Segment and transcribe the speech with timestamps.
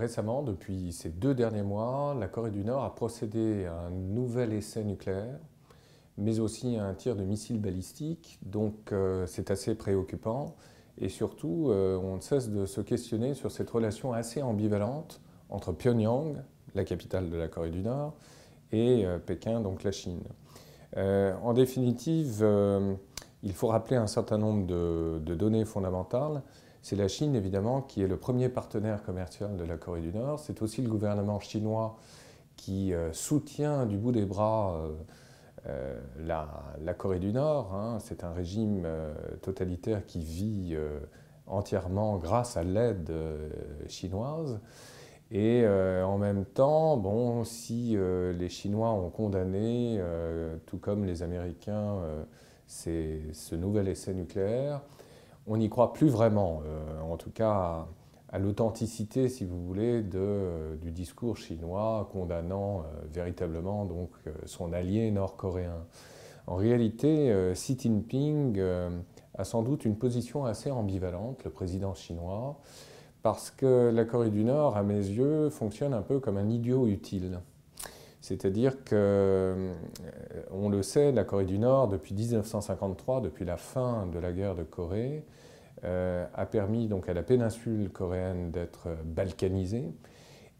[0.00, 3.90] euh, récemment, depuis ces deux derniers mois, la Corée du Nord a procédé à un
[3.90, 5.38] nouvel essai nucléaire,
[6.18, 8.38] mais aussi à un tir de missiles balistiques.
[8.42, 10.56] Donc, euh, c'est assez préoccupant.
[10.98, 15.72] Et surtout, euh, on ne cesse de se questionner sur cette relation assez ambivalente entre
[15.72, 16.36] Pyongyang,
[16.74, 18.14] la capitale de la Corée du Nord,
[18.72, 20.22] et Pékin, donc la Chine.
[20.96, 22.46] en définitive,
[23.42, 26.40] il faut rappeler un certain nombre de données fondamentales.
[26.82, 30.40] C'est la Chine, évidemment, qui est le premier partenaire commercial de la Corée du Nord.
[30.40, 31.98] C'est aussi le gouvernement chinois
[32.56, 34.92] qui euh, soutient du bout des bras euh,
[35.66, 37.74] euh, la, Corée du Nord.
[37.74, 37.98] Hein.
[38.00, 38.86] C'est un régime
[39.42, 40.76] totalitaire qui vit
[41.46, 43.12] entièrement grâce à l'aide
[43.86, 44.60] chinoise.
[45.30, 50.00] Et en même temps, bon, si les Chinois ont condamné,
[50.66, 52.00] tout comme les Américains,
[52.66, 54.80] ce nouvel essai nucléaire,
[55.50, 57.86] on n'y croit plus vraiment, euh, en tout cas
[58.32, 64.10] à, l'authenticité, si vous voulez, euh, du discours chinois condamnant euh, véritablement donc,
[64.46, 65.84] son allié nord-coréen.
[66.46, 68.60] En réalité, Xi Jinping
[69.36, 72.58] a sans doute une position assez ambivalente, le président chinois,
[73.22, 76.88] parce que la Corée du Nord, à mes yeux, fonctionne un peu comme un idiot
[76.88, 77.40] utile.
[78.30, 79.72] C'est-à-dire que,
[80.52, 84.54] on le sait, la Corée du Nord, depuis 1953, depuis la fin de la guerre
[84.54, 85.24] de Corée,
[85.82, 89.92] euh, a permis donc à la péninsule coréenne d'être balkanisée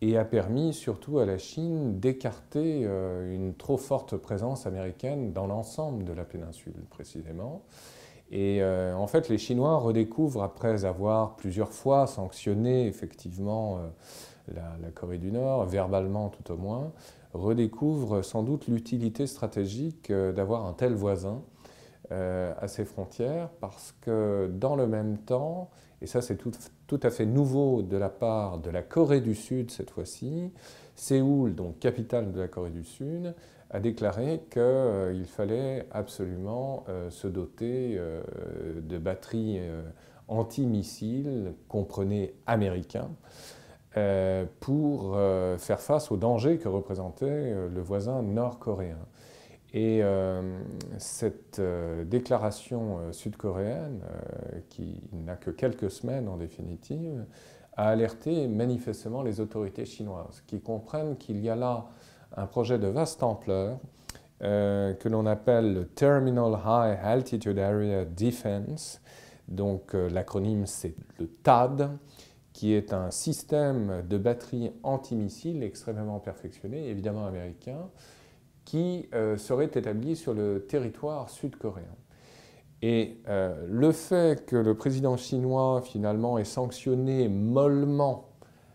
[0.00, 5.48] et a permis surtout à la Chine d'écarter euh, une trop forte présence américaine dans
[5.48, 7.64] l'ensemble de la péninsule précisément.
[8.30, 13.80] Et euh, en fait, les Chinois redécouvrent, après avoir plusieurs fois sanctionné effectivement
[14.54, 16.92] la, Corée du Nord, verbalement tout au moins,
[17.34, 21.42] redécouvrent sans doute l'utilité stratégique d'avoir un tel voisin
[22.12, 27.10] euh, à ses frontières parce que dans le même temps, et ça c'est tout, à
[27.10, 30.52] fait nouveau de la part de la Corée du Sud cette fois-ci,
[30.94, 33.34] Séoul, donc capitale de la Corée du Sud,
[33.70, 37.98] a déclaré qu'il euh, fallait absolument euh, se doter
[38.80, 39.58] de batteries
[40.28, 43.10] antimissiles, comprenez américains,
[44.60, 45.16] pour
[45.58, 48.98] faire face aux dangers que représentait le voisin nord-coréen.
[49.76, 50.58] Et euh,
[50.96, 54.00] cette euh, déclaration euh, sud-coréenne,
[54.70, 57.26] qui n'a que quelques semaines en définitive,
[57.76, 61.84] a alerté manifestement les autorités chinoises, qui comprennent qu'il y a là
[62.34, 63.78] un projet de vaste ampleur
[64.40, 69.00] que l'on appelle le Terminal High Altitude Area Defense.
[69.48, 71.90] Donc l'acronyme c'est le TAD,
[72.56, 77.90] qui est un système de batterie antimissiles extrêmement perfectionné, évidemment américain,
[78.64, 81.84] qui euh, serait établi sur le territoire sud-coréen.
[82.80, 88.30] Et euh, le fait que le président chinois finalement ait sanctionné mollement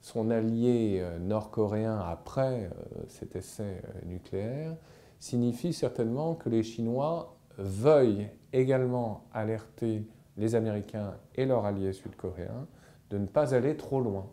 [0.00, 2.70] son allié euh, nord-coréen après
[3.08, 4.76] cet essai nucléaire
[5.18, 12.68] signifie certainement que les Chinois veuillent également alerter les Américains et leurs alliés sud-coréens
[13.14, 14.26] de ne pas aller trop loin.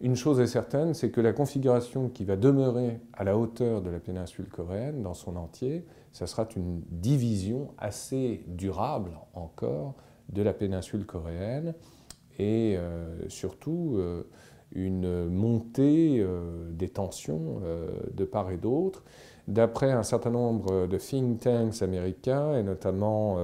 [0.00, 3.88] Une chose est certaine, c'est que la configuration qui va demeurer à la hauteur de
[3.88, 9.94] la péninsule coréenne dans son entier, ça sera une division assez durable encore
[10.30, 11.74] de la péninsule coréenne
[12.38, 14.24] et euh, surtout euh,
[14.72, 17.62] une montée euh, des tensions
[18.12, 19.04] de part et d'autre.
[19.48, 23.38] D'après un certain nombre de think tanks américains et notamment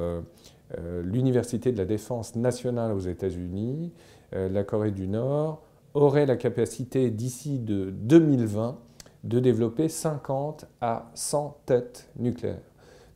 [1.02, 3.92] l'Université de la défense nationale aux États-Unis,
[4.32, 5.62] la Corée du Nord
[5.94, 8.78] aurait la capacité d'ici de 2020
[9.24, 12.62] de développer 50 à 100 têtes nucléaires.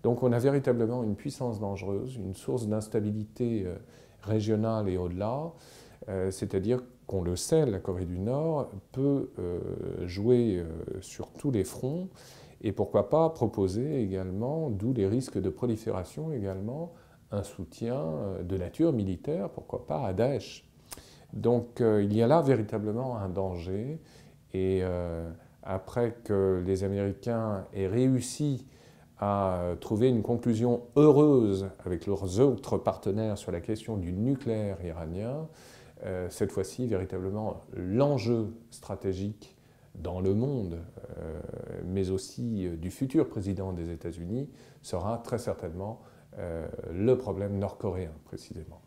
[0.03, 3.77] Donc on a véritablement une puissance dangereuse, une source d'instabilité euh,
[4.23, 5.53] régionale et au-delà,
[6.09, 9.61] euh, c'est-à-dire qu'on le sait, la Corée du Nord peut euh,
[10.07, 10.63] jouer
[11.01, 12.09] sur tous les fronts
[12.63, 16.93] et pourquoi pas proposer également, d'où les risques de prolifération également,
[17.35, 18.03] un soutien
[18.43, 20.65] de nature militaire, pourquoi pas à Daesh.
[21.35, 23.99] Donc euh, il y a là véritablement un danger.
[24.55, 25.29] Et euh,
[25.63, 28.67] après que les Américains aient réussi
[29.19, 35.49] à trouver une conclusion heureuse avec leurs autres partenaires sur la question du nucléaire iranien,
[36.05, 39.57] euh, cette fois-ci, véritablement, l'enjeu stratégique
[39.95, 40.79] dans le monde,
[41.87, 44.51] mais aussi du futur président des États-Unis,
[44.83, 46.01] sera très certainement
[46.37, 48.83] le problème nord-coréen, précisément.